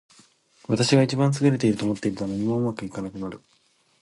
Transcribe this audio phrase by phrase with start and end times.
[0.67, 3.39] 私が一番優れていると思っていると、何もうまくいかなくなる。